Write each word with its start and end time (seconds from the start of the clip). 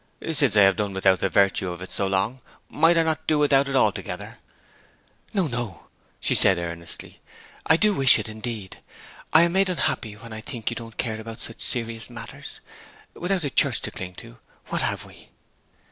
'Since 0.27 0.55
I 0.57 0.61
have 0.61 0.77
done 0.77 0.95
without 0.95 1.19
the 1.19 1.29
virtue 1.29 1.69
of 1.69 1.79
it 1.79 1.91
so 1.91 2.07
long, 2.07 2.41
might 2.69 2.97
I 2.97 3.03
not 3.03 3.27
do 3.27 3.37
without 3.37 3.69
it 3.69 3.75
altogether?' 3.75 4.39
'No, 5.31 5.45
no!' 5.45 5.89
she 6.19 6.33
said 6.33 6.57
earnestly. 6.57 7.19
'I 7.67 7.77
do 7.77 7.93
wish 7.93 8.17
it, 8.17 8.27
indeed. 8.27 8.79
I 9.31 9.43
am 9.43 9.53
made 9.53 9.69
unhappy 9.69 10.13
when 10.15 10.33
I 10.33 10.41
think 10.41 10.71
you 10.71 10.75
don't 10.75 10.97
care 10.97 11.21
about 11.21 11.39
such 11.39 11.61
serious 11.61 12.09
matters. 12.09 12.61
Without 13.13 13.41
the 13.41 13.51
Church 13.51 13.79
to 13.81 13.91
cling 13.91 14.15
to, 14.15 14.39
what 14.69 14.81
have 14.81 15.05
we?' 15.05 15.29